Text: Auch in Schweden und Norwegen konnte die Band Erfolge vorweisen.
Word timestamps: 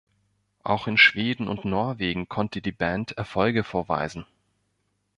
Auch 0.63 0.87
in 0.87 0.97
Schweden 0.97 1.47
und 1.47 1.63
Norwegen 1.63 2.27
konnte 2.27 2.59
die 2.59 2.71
Band 2.71 3.11
Erfolge 3.19 3.63
vorweisen. 3.63 4.25